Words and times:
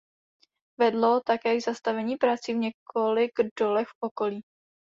Vedlo 0.79 1.21
také 1.25 1.55
k 1.57 1.61
zastavení 1.63 2.17
prací 2.17 2.53
v 2.53 2.57
několik 2.57 3.31
dolech 3.59 3.87
v 3.87 3.97
okolí. 3.99 4.43